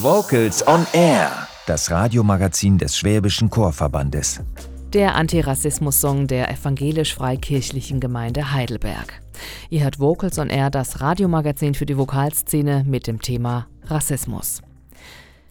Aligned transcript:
Vocals 0.00 0.64
on 0.68 0.86
Air, 0.92 1.48
das 1.66 1.90
Radiomagazin 1.90 2.78
des 2.78 2.96
Schwäbischen 2.96 3.50
Chorverbandes. 3.50 4.40
Der 4.92 5.16
Antirassismus-Song 5.16 6.28
der 6.28 6.52
evangelisch-freikirchlichen 6.52 7.98
Gemeinde 7.98 8.52
Heidelberg. 8.52 9.20
Ihr 9.70 9.82
hört 9.82 9.98
Vocals 9.98 10.38
on 10.38 10.50
Air, 10.50 10.70
das 10.70 11.00
Radiomagazin 11.00 11.74
für 11.74 11.84
die 11.84 11.98
Vokalszene 11.98 12.84
mit 12.86 13.08
dem 13.08 13.20
Thema 13.20 13.66
Rassismus. 13.86 14.62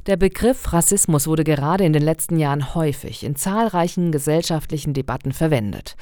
Der 0.05 0.15
Begriff 0.15 0.71
Rassismus 0.71 1.27
wurde 1.27 1.43
gerade 1.43 1.83
in 1.83 1.91
den 1.91 2.03
letzten 2.03 2.39
Jahren 2.39 2.73
häufig 2.73 3.25
in 3.25 3.35
zahlreichen 3.35 4.13
gesellschaftlichen 4.13 4.93
Debatten 4.93 5.33
verwendet. 5.33 5.97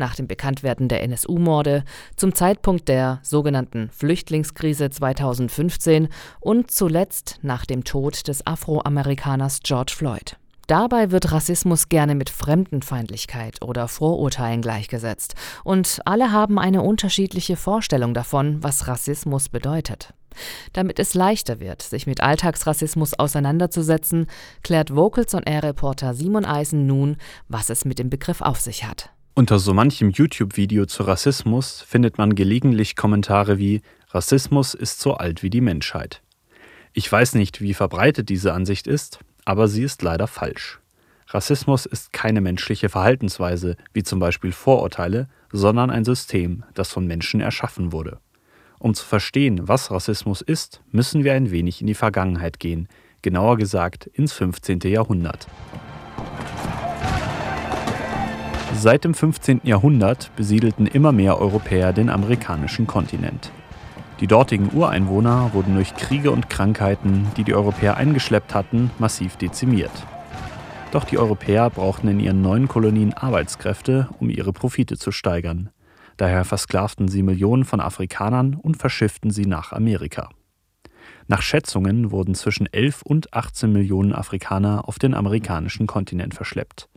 Nach 0.00 0.14
dem 0.14 0.26
Bekanntwerden 0.26 0.88
der 0.88 1.02
NSU-Morde, 1.02 1.84
zum 2.16 2.34
Zeitpunkt 2.34 2.88
der 2.88 3.18
sogenannten 3.22 3.90
Flüchtlingskrise 3.90 4.88
2015 4.88 6.08
und 6.40 6.70
zuletzt 6.70 7.38
nach 7.42 7.66
dem 7.66 7.84
Tod 7.84 8.26
des 8.26 8.46
Afroamerikaners 8.46 9.60
George 9.62 9.92
Floyd. 9.94 10.38
Dabei 10.68 11.10
wird 11.10 11.32
Rassismus 11.32 11.90
gerne 11.90 12.14
mit 12.14 12.30
Fremdenfeindlichkeit 12.30 13.62
oder 13.62 13.88
Vorurteilen 13.88 14.62
gleichgesetzt, 14.62 15.34
und 15.64 16.00
alle 16.06 16.32
haben 16.32 16.58
eine 16.58 16.80
unterschiedliche 16.80 17.56
Vorstellung 17.56 18.14
davon, 18.14 18.62
was 18.62 18.88
Rassismus 18.88 19.50
bedeutet. 19.50 20.14
Damit 20.72 20.98
es 20.98 21.12
leichter 21.12 21.60
wird, 21.60 21.82
sich 21.82 22.06
mit 22.06 22.22
Alltagsrassismus 22.22 23.18
auseinanderzusetzen, 23.18 24.28
klärt 24.62 24.96
Vocals 24.96 25.34
on 25.34 25.42
Air 25.42 25.64
Reporter 25.64 26.14
Simon 26.14 26.46
Eisen 26.46 26.86
nun, 26.86 27.18
was 27.48 27.68
es 27.68 27.84
mit 27.84 27.98
dem 27.98 28.08
Begriff 28.08 28.40
auf 28.40 28.60
sich 28.60 28.84
hat. 28.84 29.10
Unter 29.34 29.60
so 29.60 29.72
manchem 29.72 30.10
YouTube-Video 30.10 30.86
zu 30.86 31.04
Rassismus 31.04 31.82
findet 31.82 32.18
man 32.18 32.34
gelegentlich 32.34 32.96
Kommentare 32.96 33.58
wie 33.58 33.80
Rassismus 34.08 34.74
ist 34.74 35.00
so 35.00 35.14
alt 35.14 35.44
wie 35.44 35.50
die 35.50 35.60
Menschheit. 35.60 36.20
Ich 36.92 37.10
weiß 37.10 37.36
nicht, 37.36 37.60
wie 37.60 37.72
verbreitet 37.72 38.28
diese 38.28 38.52
Ansicht 38.52 38.88
ist, 38.88 39.20
aber 39.44 39.68
sie 39.68 39.84
ist 39.84 40.02
leider 40.02 40.26
falsch. 40.26 40.80
Rassismus 41.28 41.86
ist 41.86 42.12
keine 42.12 42.40
menschliche 42.40 42.88
Verhaltensweise, 42.88 43.76
wie 43.92 44.02
zum 44.02 44.18
Beispiel 44.18 44.50
Vorurteile, 44.50 45.28
sondern 45.52 45.90
ein 45.90 46.04
System, 46.04 46.64
das 46.74 46.90
von 46.90 47.06
Menschen 47.06 47.40
erschaffen 47.40 47.92
wurde. 47.92 48.18
Um 48.80 48.94
zu 48.94 49.06
verstehen, 49.06 49.68
was 49.68 49.92
Rassismus 49.92 50.40
ist, 50.40 50.82
müssen 50.90 51.22
wir 51.22 51.34
ein 51.34 51.52
wenig 51.52 51.80
in 51.80 51.86
die 51.86 51.94
Vergangenheit 51.94 52.58
gehen, 52.58 52.88
genauer 53.22 53.58
gesagt 53.58 54.06
ins 54.08 54.32
15. 54.32 54.80
Jahrhundert. 54.80 55.46
Seit 58.74 59.04
dem 59.04 59.14
15. 59.14 59.60
Jahrhundert 59.64 60.30
besiedelten 60.36 60.86
immer 60.86 61.12
mehr 61.12 61.38
Europäer 61.38 61.92
den 61.92 62.08
amerikanischen 62.08 62.86
Kontinent. 62.86 63.50
Die 64.20 64.26
dortigen 64.26 64.70
Ureinwohner 64.72 65.50
wurden 65.52 65.74
durch 65.74 65.94
Kriege 65.94 66.30
und 66.30 66.48
Krankheiten, 66.48 67.26
die 67.36 67.44
die 67.44 67.54
Europäer 67.54 67.96
eingeschleppt 67.96 68.54
hatten, 68.54 68.90
massiv 68.98 69.36
dezimiert. 69.36 69.90
Doch 70.92 71.04
die 71.04 71.18
Europäer 71.18 71.70
brauchten 71.70 72.08
in 72.08 72.20
ihren 72.20 72.42
neuen 72.42 72.68
Kolonien 72.68 73.12
Arbeitskräfte, 73.12 74.08
um 74.18 74.30
ihre 74.30 74.52
Profite 74.52 74.96
zu 74.98 75.12
steigern. 75.12 75.70
Daher 76.16 76.44
versklavten 76.44 77.08
sie 77.08 77.22
Millionen 77.22 77.64
von 77.64 77.80
Afrikanern 77.80 78.54
und 78.54 78.76
verschifften 78.76 79.30
sie 79.30 79.46
nach 79.46 79.72
Amerika. 79.72 80.28
Nach 81.28 81.42
Schätzungen 81.42 82.10
wurden 82.10 82.34
zwischen 82.34 82.66
11 82.66 83.02
und 83.02 83.32
18 83.32 83.72
Millionen 83.72 84.12
Afrikaner 84.12 84.88
auf 84.88 84.98
den 84.98 85.14
amerikanischen 85.14 85.86
Kontinent 85.86 86.34
verschleppt. 86.34 86.88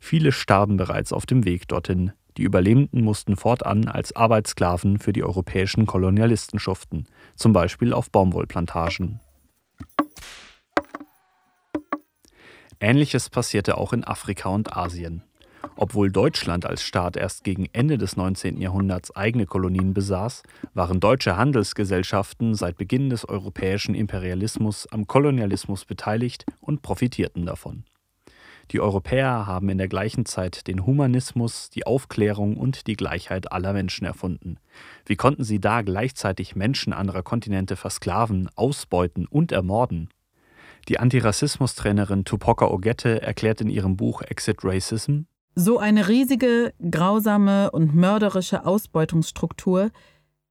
Viele 0.00 0.32
starben 0.32 0.76
bereits 0.76 1.12
auf 1.12 1.26
dem 1.26 1.44
Weg 1.44 1.68
dorthin. 1.68 2.12
Die 2.36 2.42
Überlebenden 2.42 3.04
mussten 3.04 3.36
fortan 3.36 3.86
als 3.86 4.16
Arbeitssklaven 4.16 4.98
für 4.98 5.12
die 5.12 5.22
europäischen 5.22 5.86
Kolonialisten 5.86 6.58
schuften, 6.58 7.06
zum 7.36 7.52
Beispiel 7.52 7.92
auf 7.92 8.10
Baumwollplantagen. 8.10 9.20
Ähnliches 12.80 13.28
passierte 13.28 13.76
auch 13.76 13.92
in 13.92 14.04
Afrika 14.04 14.48
und 14.48 14.74
Asien. 14.74 15.22
Obwohl 15.76 16.10
Deutschland 16.10 16.64
als 16.64 16.82
Staat 16.82 17.16
erst 17.16 17.44
gegen 17.44 17.66
Ende 17.72 17.98
des 17.98 18.16
19. 18.16 18.60
Jahrhunderts 18.60 19.14
eigene 19.14 19.46
Kolonien 19.46 19.92
besaß, 19.92 20.42
waren 20.72 21.00
deutsche 21.00 21.36
Handelsgesellschaften 21.36 22.54
seit 22.54 22.78
Beginn 22.78 23.10
des 23.10 23.28
europäischen 23.28 23.94
Imperialismus 23.94 24.86
am 24.90 25.06
Kolonialismus 25.06 25.84
beteiligt 25.84 26.46
und 26.60 26.82
profitierten 26.82 27.44
davon. 27.44 27.84
Die 28.70 28.80
Europäer 28.80 29.46
haben 29.46 29.68
in 29.68 29.78
der 29.78 29.88
gleichen 29.88 30.26
Zeit 30.26 30.68
den 30.68 30.86
Humanismus, 30.86 31.70
die 31.70 31.86
Aufklärung 31.86 32.56
und 32.56 32.86
die 32.86 32.94
Gleichheit 32.94 33.50
aller 33.50 33.72
Menschen 33.72 34.04
erfunden. 34.04 34.58
Wie 35.06 35.16
konnten 35.16 35.42
sie 35.42 35.60
da 35.60 35.82
gleichzeitig 35.82 36.54
Menschen 36.54 36.92
anderer 36.92 37.22
Kontinente 37.22 37.74
versklaven, 37.74 38.48
ausbeuten 38.54 39.26
und 39.26 39.50
ermorden? 39.50 40.08
Die 40.88 41.00
Antirassismus-Trainerin 41.00 42.24
Tupoka 42.24 42.68
Ogette 42.68 43.20
erklärt 43.22 43.60
in 43.60 43.68
ihrem 43.68 43.96
Buch 43.96 44.22
Exit 44.22 44.58
Racism, 44.62 45.22
so 45.56 45.78
eine 45.78 46.08
riesige, 46.08 46.72
grausame 46.90 47.72
und 47.72 47.94
mörderische 47.94 48.64
Ausbeutungsstruktur 48.64 49.90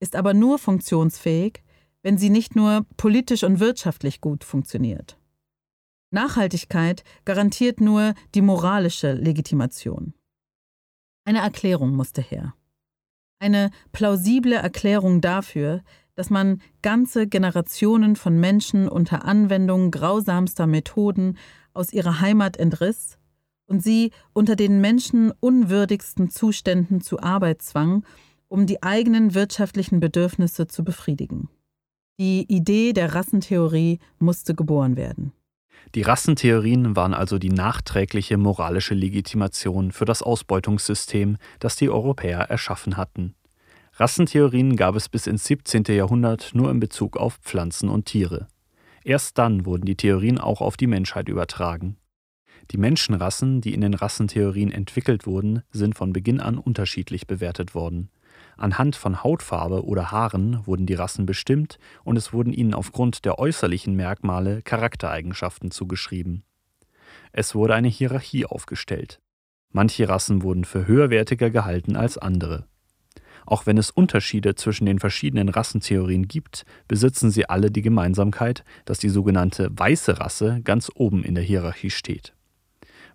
ist 0.01 0.16
aber 0.16 0.34
nur 0.34 0.59
funktionsfähig, 0.59 1.63
wenn 2.03 2.18
sie 2.18 2.30
nicht 2.30 2.56
nur 2.56 2.86
politisch 2.97 3.44
und 3.44 3.59
wirtschaftlich 3.59 4.19
gut 4.19 4.44
funktioniert. 4.44 5.19
Nachhaltigkeit 6.12 7.03
garantiert 7.25 7.81
nur 7.81 8.14
die 8.36 8.42
moralische 8.42 9.14
Legitimation. 9.14 10.14
Eine 11.25 11.40
Erklärung 11.40 11.96
musste 11.96 12.22
her. 12.22 12.56
Eine 13.40 13.72
plausible 13.92 14.56
Erklärung 14.56 15.22
dafür, 15.22 15.84
dass 16.16 16.30
man 16.30 16.62
ganze 16.81 17.28
Generationen 17.28 18.16
von 18.16 18.40
Menschen 18.40 18.90
unter 18.90 19.24
Anwendung 19.24 19.92
grausamster 19.92 20.68
Methoden 20.68 21.38
aus 21.74 21.94
ihrer 21.94 22.19
Heimat 22.19 22.58
entriss 22.58 23.18
und 23.68 23.81
sie 23.81 24.12
unter 24.34 24.56
den 24.56 24.81
menschenunwürdigsten 24.81 26.30
Zuständen 26.30 27.00
zu 27.02 27.19
Arbeit 27.19 27.62
zwang, 27.62 28.03
um 28.50 28.66
die 28.66 28.84
eigenen 28.84 29.36
wirtschaftlichen 29.36 30.00
Bedürfnisse 30.00 30.68
zu 30.68 30.84
befriedigen. 30.84 31.48
Die 32.19 32.44
Idee 32.53 32.92
der 32.92 33.16
Rassentheorie 33.16 34.00
musste 34.18 34.56
geboren 34.56 34.98
werden. 34.98 35.31
Die 35.95 36.03
Rassentheorien 36.03 36.95
waren 36.95 37.16
also 37.16 37.39
die 37.39 37.50
nachträgliche 37.50 38.38
moralische 38.38 38.94
Legitimation 38.94 39.91
für 39.91 40.05
das 40.05 40.22
Ausbeutungssystem, 40.22 41.38
das 41.59 41.77
die 41.77 41.89
Europäer 41.89 42.41
erschaffen 42.41 42.95
hatten. 42.95 43.33
Rassentheorien 43.94 44.75
gab 44.75 44.95
es 44.95 45.09
bis 45.09 45.25
ins 45.25 45.45
17. 45.45 45.83
Jahrhundert 45.89 46.51
nur 46.53 46.69
in 46.69 46.79
Bezug 46.79 47.17
auf 47.17 47.38
Pflanzen 47.38 47.89
und 47.89 48.05
Tiere. 48.05 48.47
Erst 49.03 49.38
dann 49.39 49.66
wurden 49.66 49.85
die 49.85 49.95
Theorien 49.95 50.38
auch 50.38 50.61
auf 50.61 50.77
die 50.77 50.88
Menschheit 50.88 51.27
übertragen. 51.27 51.97
Die 52.71 52.77
Menschenrassen, 52.77 53.61
die 53.61 53.73
in 53.73 53.81
den 53.81 53.95
Rassentheorien 53.95 54.71
entwickelt 54.71 55.25
wurden, 55.25 55.63
sind 55.71 55.95
von 55.95 56.13
Beginn 56.13 56.39
an 56.39 56.59
unterschiedlich 56.59 57.25
bewertet 57.25 57.73
worden. 57.73 58.09
Anhand 58.57 58.95
von 58.95 59.23
Hautfarbe 59.23 59.85
oder 59.85 60.11
Haaren 60.11 60.66
wurden 60.66 60.85
die 60.85 60.94
Rassen 60.94 61.25
bestimmt 61.25 61.79
und 62.03 62.17
es 62.17 62.33
wurden 62.33 62.53
ihnen 62.53 62.73
aufgrund 62.73 63.25
der 63.25 63.39
äußerlichen 63.39 63.95
Merkmale 63.95 64.61
Charaktereigenschaften 64.61 65.72
zugeschrieben. 65.72 66.44
Es 67.31 67.55
wurde 67.55 67.75
eine 67.75 67.88
Hierarchie 67.88 68.45
aufgestellt. 68.45 69.19
Manche 69.72 70.09
Rassen 70.09 70.41
wurden 70.41 70.66
für 70.66 70.88
höherwertiger 70.88 71.50
gehalten 71.50 71.95
als 71.95 72.17
andere. 72.17 72.66
Auch 73.45 73.66
wenn 73.66 73.77
es 73.77 73.91
Unterschiede 73.91 74.56
zwischen 74.56 74.85
den 74.85 75.00
verschiedenen 75.00 75.50
Rassentheorien 75.50 76.27
gibt, 76.27 76.66
besitzen 76.88 77.31
sie 77.31 77.50
alle 77.50 77.71
die 77.71 77.81
Gemeinsamkeit, 77.81 78.63
dass 78.85 79.00
die 79.00 79.09
sogenannte 79.09 79.69
weiße 79.71 80.19
Rasse 80.19 80.61
ganz 80.63 80.91
oben 80.94 81.23
in 81.23 81.35
der 81.35 81.44
Hierarchie 81.44 81.89
steht. 81.89 82.33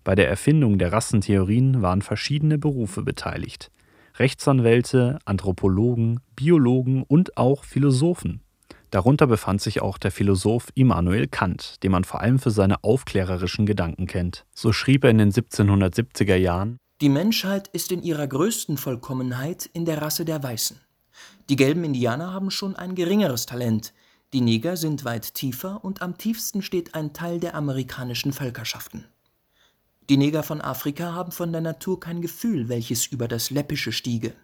Bei 0.02 0.14
der 0.14 0.28
Erfindung 0.28 0.78
der 0.78 0.92
Rassentheorien 0.92 1.82
waren 1.82 2.02
verschiedene 2.02 2.58
Berufe 2.58 3.02
beteiligt. 3.02 3.70
Rechtsanwälte, 4.16 5.18
Anthropologen, 5.24 6.20
Biologen 6.36 7.02
und 7.02 7.36
auch 7.36 7.64
Philosophen. 7.64 8.40
Darunter 8.90 9.26
befand 9.26 9.60
sich 9.60 9.82
auch 9.82 9.98
der 9.98 10.12
Philosoph 10.12 10.68
Immanuel 10.74 11.26
Kant, 11.26 11.82
den 11.82 11.90
man 11.90 12.04
vor 12.04 12.20
allem 12.20 12.38
für 12.38 12.52
seine 12.52 12.84
aufklärerischen 12.84 13.66
Gedanken 13.66 14.06
kennt. 14.06 14.46
So 14.54 14.72
schrieb 14.72 15.02
er 15.02 15.10
in 15.10 15.18
den 15.18 15.32
1770er 15.32 16.36
Jahren 16.36 16.76
Die 17.00 17.08
Menschheit 17.08 17.66
ist 17.68 17.90
in 17.90 18.04
ihrer 18.04 18.28
größten 18.28 18.76
Vollkommenheit 18.76 19.68
in 19.72 19.84
der 19.84 20.00
Rasse 20.00 20.24
der 20.24 20.42
Weißen. 20.42 20.78
Die 21.48 21.56
gelben 21.56 21.82
Indianer 21.82 22.32
haben 22.32 22.52
schon 22.52 22.76
ein 22.76 22.94
geringeres 22.94 23.46
Talent, 23.46 23.92
die 24.32 24.40
Neger 24.40 24.76
sind 24.76 25.04
weit 25.04 25.34
tiefer 25.34 25.84
und 25.84 26.02
am 26.02 26.18
tiefsten 26.18 26.62
steht 26.62 26.94
ein 26.94 27.12
Teil 27.12 27.38
der 27.38 27.54
amerikanischen 27.54 28.32
Völkerschaften. 28.32 29.06
Die 30.10 30.18
Neger 30.18 30.42
von 30.42 30.60
Afrika 30.60 31.14
haben 31.14 31.32
von 31.32 31.50
der 31.50 31.62
Natur 31.62 31.98
kein 31.98 32.20
Gefühl, 32.20 32.68
welches 32.68 33.06
über 33.06 33.26
das 33.26 33.48
Läppische 33.48 33.90
stiege. 33.90 34.34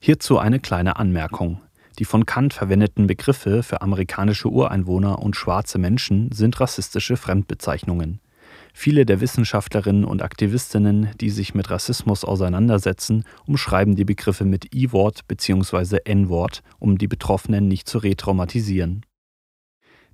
Hierzu 0.00 0.38
eine 0.38 0.58
kleine 0.58 0.96
Anmerkung. 0.96 1.60
Die 2.00 2.04
von 2.04 2.26
Kant 2.26 2.52
verwendeten 2.52 3.06
Begriffe 3.06 3.62
für 3.62 3.80
amerikanische 3.80 4.48
Ureinwohner 4.48 5.20
und 5.20 5.36
schwarze 5.36 5.78
Menschen 5.78 6.32
sind 6.32 6.58
rassistische 6.58 7.16
Fremdbezeichnungen. 7.16 8.20
Viele 8.74 9.06
der 9.06 9.20
Wissenschaftlerinnen 9.20 10.04
und 10.04 10.22
Aktivistinnen, 10.22 11.10
die 11.20 11.30
sich 11.30 11.54
mit 11.54 11.70
Rassismus 11.70 12.24
auseinandersetzen, 12.24 13.24
umschreiben 13.46 13.94
die 13.94 14.04
Begriffe 14.04 14.44
mit 14.44 14.74
I-Wort 14.74 15.28
bzw. 15.28 15.98
N-Wort, 16.04 16.62
um 16.80 16.98
die 16.98 17.08
Betroffenen 17.08 17.68
nicht 17.68 17.88
zu 17.88 17.98
retraumatisieren. 17.98 19.04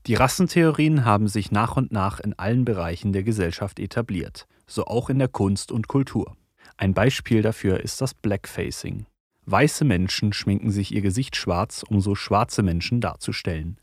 Die 0.07 0.15
Rassentheorien 0.15 1.07
haben 1.07 1.29
sich 1.29 1.51
nach 1.51 1.79
und 1.79 1.91
nach 1.91 2.21
in 2.21 2.39
allen 2.39 2.67
Bereichen 2.67 3.15
der 3.15 3.23
Gesellschaft 3.23 3.79
etabliert, 3.79 4.47
so 4.67 4.85
auch 4.85 5.09
in 5.09 5.19
der 5.19 5.29
Kunst 5.29 5.73
und 5.73 5.89
Kultur. 5.89 6.37
Ein 6.77 6.93
Beispiel 6.93 7.41
dafür 7.41 7.81
ist 7.81 8.03
das 8.03 8.13
Blackfacing. 8.13 9.07
Weiße 9.47 9.87
Menschen 9.87 10.35
schminken 10.35 10.71
sich 10.71 10.95
ihr 10.95 11.01
Gesicht 11.01 11.37
schwarz, 11.37 11.85
um 11.89 12.03
so 12.03 12.15
schwarze 12.15 12.63
Menschen 12.63 13.01
darzustellen. 13.01 13.79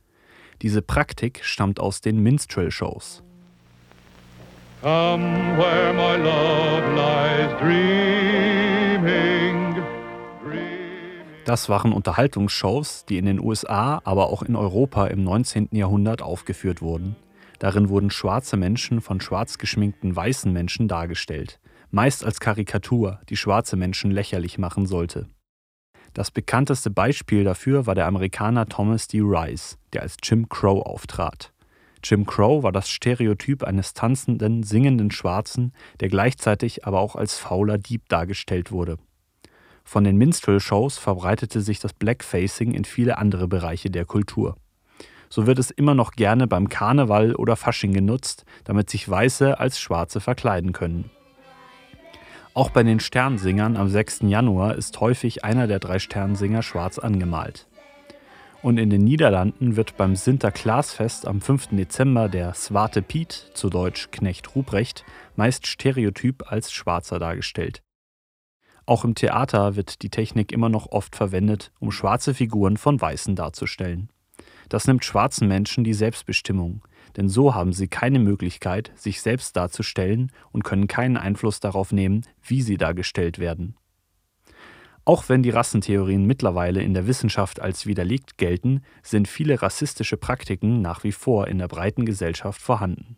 Diese 0.62 0.84
Praktik 0.84 1.40
stammt 1.44 1.80
aus 1.80 2.02
den 2.02 2.22
Minstrel-Shows. 2.22 3.24
Come 4.82 5.58
where 5.58 5.94
my 5.94 6.18
love 6.18 6.96
lies 6.96 7.60
dreaming, 7.60 8.51
Das 11.52 11.68
waren 11.68 11.92
Unterhaltungsshows, 11.92 13.04
die 13.04 13.18
in 13.18 13.26
den 13.26 13.38
USA, 13.38 14.00
aber 14.06 14.28
auch 14.28 14.42
in 14.42 14.56
Europa 14.56 15.08
im 15.08 15.26
19. 15.26 15.68
Jahrhundert 15.74 16.22
aufgeführt 16.22 16.82
wurden. 16.82 17.18
Darin 17.60 17.90
wurden 17.90 18.10
schwarze 18.10 18.56
Menschen 18.56 19.02
von 19.02 19.20
schwarz 19.20 19.58
geschminkten 19.58 20.16
weißen 20.16 20.54
Menschen 20.54 20.88
dargestellt, 20.88 21.60
meist 21.90 22.24
als 22.24 22.40
Karikatur, 22.40 23.20
die 23.28 23.36
schwarze 23.36 23.76
Menschen 23.76 24.12
lächerlich 24.12 24.60
machen 24.60 24.86
sollte. 24.86 25.28
Das 26.14 26.32
bekannteste 26.32 26.90
Beispiel 26.90 27.44
dafür 27.44 27.86
war 27.86 27.96
der 27.96 28.08
Amerikaner 28.08 28.70
Thomas 28.70 29.10
D. 29.10 29.20
Rice, 29.20 29.78
der 29.92 30.04
als 30.04 30.16
Jim 30.24 30.48
Crow 30.48 30.86
auftrat. 30.86 31.52
Jim 32.02 32.26
Crow 32.26 32.64
war 32.64 32.72
das 32.72 32.90
Stereotyp 32.90 33.64
eines 33.64 33.94
tanzenden, 33.94 34.64
singenden 34.64 35.12
Schwarzen, 35.12 35.74
der 36.00 36.08
gleichzeitig 36.08 36.86
aber 36.86 37.02
auch 37.02 37.18
als 37.18 37.38
fauler 37.38 37.78
Dieb 37.78 38.08
dargestellt 38.08 38.72
wurde. 38.72 39.00
Von 39.84 40.04
den 40.04 40.18
Minstrel-Shows 40.18 40.98
verbreitete 40.98 41.62
sich 41.62 41.80
das 41.80 41.94
Blackfacing 41.94 42.74
in 42.74 42.86
viele 42.86 43.18
andere 43.18 43.48
Bereiche 43.48 43.90
der 43.90 44.06
Kultur. 44.06 44.56
So 45.30 45.48
wird 45.48 45.60
es 45.60 45.72
immer 45.72 45.96
noch 45.96 46.12
gerne 46.12 46.46
beim 46.46 46.68
Karneval 46.68 47.36
oder 47.36 47.56
Fasching 47.56 47.94
genutzt, 47.94 48.44
damit 48.66 48.90
sich 48.90 49.10
Weiße 49.10 49.60
als 49.60 49.80
Schwarze 49.80 50.20
verkleiden 50.20 50.74
können. 50.74 51.10
Auch 52.54 52.70
bei 52.70 52.84
den 52.84 53.00
Sternsingern 53.00 53.78
am 53.78 53.88
6. 53.88 54.24
Januar 54.24 54.76
ist 54.76 55.00
häufig 55.00 55.46
einer 55.46 55.68
der 55.68 55.80
drei 55.80 56.00
Sternsinger 56.00 56.62
schwarz 56.64 57.00
angemalt. 57.00 57.68
Und 58.62 58.78
in 58.78 58.90
den 58.90 59.04
Niederlanden 59.06 59.78
wird 59.78 59.96
beim 59.96 60.18
Sinterklaasfest 60.18 61.26
am 61.26 61.40
5. 61.40 61.70
Dezember 61.72 62.28
der 62.28 62.54
Swarte 62.54 63.02
Piet, 63.02 63.52
zu 63.54 63.70
Deutsch 63.70 64.10
Knecht 64.12 64.54
Ruprecht, 64.54 65.06
meist 65.38 65.66
stereotyp 65.66 66.52
als 66.52 66.74
Schwarzer 66.74 67.20
dargestellt. 67.20 67.82
Auch 68.86 69.06
im 69.06 69.16
Theater 69.16 69.76
wird 69.76 70.02
die 70.02 70.10
Technik 70.10 70.52
immer 70.52 70.70
noch 70.70 70.88
oft 70.92 71.16
verwendet, 71.16 71.72
um 71.80 71.92
schwarze 71.92 72.34
Figuren 72.34 72.78
von 72.78 73.00
Weißen 73.00 73.36
darzustellen. 73.36 74.10
Das 74.70 74.88
nimmt 74.88 75.06
schwarzen 75.06 75.48
Menschen 75.48 75.84
die 75.84 75.94
Selbstbestimmung, 75.94 76.82
denn 77.18 77.30
so 77.30 77.54
haben 77.54 77.74
sie 77.74 77.88
keine 77.88 78.20
Möglichkeit, 78.20 78.92
sich 78.96 79.22
selbst 79.22 79.56
darzustellen 79.56 80.32
und 80.52 80.64
können 80.64 80.88
keinen 80.88 81.18
Einfluss 81.18 81.60
darauf 81.60 81.92
nehmen, 81.92 82.26
wie 82.42 82.62
sie 82.62 82.78
dargestellt 82.78 83.38
werden. 83.38 83.76
Auch 85.04 85.30
wenn 85.30 85.42
die 85.42 85.50
Rassentheorien 85.50 86.26
mittlerweile 86.26 86.82
in 86.82 86.94
der 86.94 87.08
Wissenschaft 87.08 87.60
als 87.60 87.86
widerlegt 87.86 88.38
gelten, 88.38 88.82
sind 89.02 89.28
viele 89.28 89.62
rassistische 89.62 90.16
Praktiken 90.16 90.82
nach 90.82 91.04
wie 91.04 91.12
vor 91.12 91.48
in 91.48 91.58
der 91.58 91.68
breiten 91.68 92.06
Gesellschaft 92.06 92.62
vorhanden. 92.62 93.18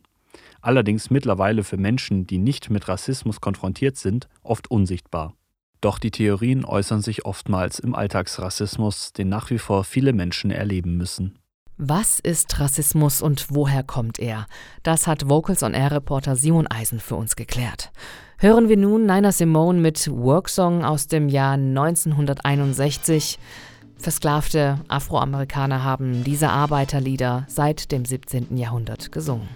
Allerdings 0.61 1.09
mittlerweile 1.09 1.63
für 1.63 1.77
Menschen, 1.77 2.25
die 2.25 2.37
nicht 2.37 2.69
mit 2.69 2.87
Rassismus 2.87 3.41
konfrontiert 3.41 3.97
sind, 3.97 4.29
oft 4.43 4.71
unsichtbar. 4.71 5.35
Doch 5.83 5.99
die 5.99 6.11
Theorien 6.11 6.63
äußern 6.63 7.01
sich 7.01 7.25
oftmals 7.25 7.77
im 7.77 7.93
Alltagsrassismus, 7.93 9.11
den 9.11 9.27
nach 9.27 9.49
wie 9.49 9.57
vor 9.57 9.83
viele 9.83 10.13
Menschen 10.13 10.49
erleben 10.49 10.95
müssen. 10.95 11.37
Was 11.75 12.21
ist 12.21 12.57
Rassismus 12.61 13.21
und 13.21 13.47
woher 13.49 13.83
kommt 13.83 14.17
er? 14.17 14.45
Das 14.83 15.07
hat 15.07 15.27
Vocals 15.27 15.61
on 15.61 15.73
Air 15.73 15.91
Reporter 15.91 16.37
Simon 16.37 16.67
Eisen 16.67 17.01
für 17.01 17.15
uns 17.15 17.35
geklärt. 17.35 17.91
Hören 18.37 18.69
wir 18.69 18.77
nun 18.77 19.05
Nina 19.05 19.33
Simone 19.33 19.81
mit 19.81 20.09
Worksong 20.09 20.85
aus 20.85 21.07
dem 21.07 21.27
Jahr 21.27 21.55
1961. 21.55 23.37
Versklavte 23.97 24.79
Afroamerikaner 24.87 25.83
haben 25.83 26.23
diese 26.23 26.47
Arbeiterlieder 26.47 27.45
seit 27.49 27.91
dem 27.91 28.05
17. 28.05 28.55
Jahrhundert 28.55 29.11
gesungen. 29.11 29.49